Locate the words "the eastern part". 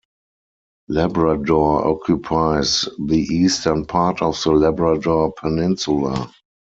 2.97-4.23